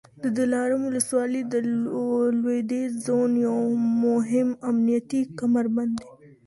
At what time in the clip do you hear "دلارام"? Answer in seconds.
0.37-0.81